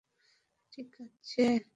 ঠিক 0.73 0.89
আছে! 1.01 1.45